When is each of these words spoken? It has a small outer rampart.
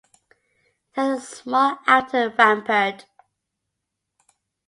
It 0.33 0.35
has 0.99 1.21
a 1.21 1.21
small 1.35 1.77
outer 1.85 2.33
rampart. 2.35 3.05